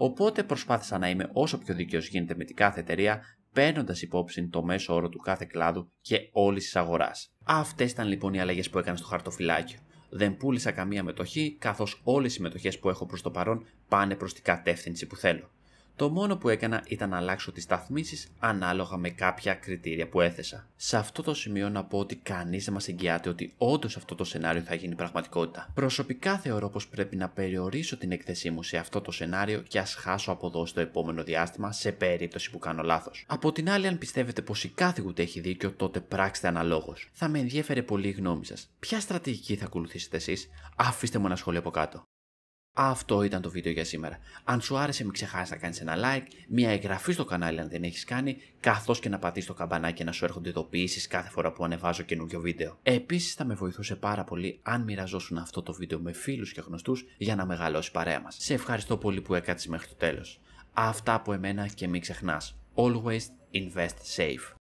Οπότε 0.00 0.42
προσπάθησα 0.42 0.98
να 0.98 1.08
είμαι 1.08 1.30
όσο 1.32 1.58
πιο 1.58 1.74
δίκαιο 1.74 2.00
γίνεται 2.00 2.34
με 2.36 2.44
την 2.44 2.56
κάθε 2.56 2.80
εταιρεία, 2.80 3.22
παίρνοντας 3.52 4.02
υπόψη 4.02 4.48
το 4.48 4.62
μέσο 4.62 4.94
όρο 4.94 5.08
του 5.08 5.18
κάθε 5.18 5.44
κλάδου 5.44 5.90
και 6.00 6.28
όλης 6.32 6.64
της 6.64 6.76
αγοράς. 6.76 7.32
Αυτές 7.44 7.90
ήταν 7.90 8.08
λοιπόν 8.08 8.34
οι 8.34 8.40
αλλαγές 8.40 8.70
που 8.70 8.78
έκανα 8.78 8.96
στο 8.96 9.06
χαρτοφυλάκιο. 9.06 9.78
Δεν 10.10 10.36
πούλησα 10.36 10.70
καμία 10.70 11.02
μετοχή, 11.02 11.56
καθώς 11.58 12.00
όλες 12.04 12.36
οι 12.36 12.42
μετοχές 12.42 12.78
που 12.78 12.88
έχω 12.88 13.06
προς 13.06 13.22
το 13.22 13.30
παρόν 13.30 13.66
πάνε 13.88 14.14
προς 14.14 14.34
την 14.34 14.42
κατεύθυνση 14.42 15.06
που 15.06 15.16
θέλω. 15.16 15.50
Το 15.98 16.08
μόνο 16.10 16.36
που 16.36 16.48
έκανα 16.48 16.82
ήταν 16.88 17.08
να 17.10 17.16
αλλάξω 17.16 17.52
τις 17.52 17.62
σταθμίσεις 17.62 18.28
ανάλογα 18.38 18.96
με 18.96 19.10
κάποια 19.10 19.54
κριτήρια 19.54 20.08
που 20.08 20.20
έθεσα. 20.20 20.66
Σε 20.76 20.96
αυτό 20.96 21.22
το 21.22 21.34
σημείο 21.34 21.68
να 21.68 21.84
πω 21.84 21.98
ότι 21.98 22.16
κανείς 22.16 22.64
δεν 22.64 22.74
μας 22.74 22.88
εγγυάται 22.88 23.28
ότι 23.28 23.54
όντως 23.56 23.96
αυτό 23.96 24.14
το 24.14 24.24
σενάριο 24.24 24.62
θα 24.62 24.74
γίνει 24.74 24.94
πραγματικότητα. 24.94 25.70
Προσωπικά 25.74 26.38
θεωρώ 26.38 26.68
πως 26.68 26.88
πρέπει 26.88 27.16
να 27.16 27.28
περιορίσω 27.28 27.96
την 27.96 28.12
έκθεσή 28.12 28.50
μου 28.50 28.62
σε 28.62 28.76
αυτό 28.76 29.00
το 29.00 29.10
σενάριο 29.10 29.60
και 29.60 29.78
ας 29.78 29.94
χάσω 29.94 30.32
από 30.32 30.46
εδώ 30.46 30.66
στο 30.66 30.80
επόμενο 30.80 31.22
διάστημα 31.22 31.72
σε 31.72 31.92
περίπτωση 31.92 32.50
που 32.50 32.58
κάνω 32.58 32.82
λάθος. 32.82 33.24
Από 33.28 33.52
την 33.52 33.70
άλλη, 33.70 33.86
αν 33.86 33.98
πιστεύετε 33.98 34.42
πως 34.42 34.64
η 34.64 34.68
κάθηγουτε 34.68 35.22
έχει 35.22 35.40
δίκιο, 35.40 35.72
τότε 35.72 36.00
πράξτε 36.00 36.48
αναλόγως. 36.48 37.08
Θα 37.12 37.28
με 37.28 37.38
ενδιαφέρε 37.38 37.82
πολύ 37.82 38.08
η 38.08 38.12
γνώμη 38.12 38.46
σας. 38.46 38.70
Ποια 38.78 39.00
στρατηγική 39.00 39.56
θα 39.56 39.64
ακολουθήσετε 39.64 40.16
εσείς, 40.16 40.48
αφήστε 40.76 41.18
μου 41.18 41.26
ένα 41.26 41.36
σχόλιο 41.36 41.60
από 41.60 41.70
κάτω. 41.70 42.07
Αυτό 42.80 43.22
ήταν 43.22 43.42
το 43.42 43.50
βίντεο 43.50 43.72
για 43.72 43.84
σήμερα. 43.84 44.18
Αν 44.44 44.60
σου 44.60 44.76
άρεσε 44.76 45.04
μην 45.04 45.12
ξεχάσεις 45.12 45.50
να 45.50 45.56
κάνεις 45.56 45.80
ένα 45.80 45.94
like, 45.96 46.26
μια 46.48 46.70
εγγραφή 46.70 47.12
στο 47.12 47.24
κανάλι 47.24 47.60
αν 47.60 47.68
δεν 47.68 47.82
έχεις 47.82 48.04
κάνει, 48.04 48.36
καθώς 48.60 49.00
και 49.00 49.08
να 49.08 49.18
πατήσεις 49.18 49.48
το 49.48 49.54
καμπανάκι 49.54 50.04
να 50.04 50.12
σου 50.12 50.24
έρχονται 50.24 50.48
ειδοποιήσεις 50.48 51.06
κάθε 51.06 51.30
φορά 51.30 51.52
που 51.52 51.64
ανεβάζω 51.64 52.02
καινούριο 52.02 52.40
βίντεο. 52.40 52.78
Επίσης 52.82 53.34
θα 53.34 53.44
με 53.44 53.54
βοηθούσε 53.54 53.96
πάρα 53.96 54.24
πολύ 54.24 54.58
αν 54.62 54.82
μοιραζόσουν 54.82 55.38
αυτό 55.38 55.62
το 55.62 55.72
βίντεο 55.72 55.98
με 55.98 56.12
φίλους 56.12 56.52
και 56.52 56.60
γνωστούς 56.60 57.06
για 57.16 57.36
να 57.36 57.46
μεγαλώσει 57.46 57.90
παρέα 57.90 58.20
μας. 58.20 58.36
Σε 58.38 58.54
ευχαριστώ 58.54 58.96
πολύ 58.96 59.20
που 59.20 59.34
έκατσε 59.34 59.68
μέχρι 59.68 59.88
το 59.88 59.94
τέλος. 59.94 60.40
Αυτά 60.72 61.14
από 61.14 61.32
εμένα 61.32 61.66
και 61.66 61.88
μην 61.88 62.00
ξεχνάς. 62.00 62.56
Always 62.74 63.22
invest 63.52 64.16
safe. 64.16 64.57